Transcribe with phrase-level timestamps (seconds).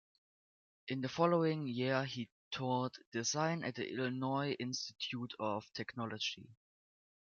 [0.87, 6.49] In the following year he taught design at the Illinois Institute of Technology.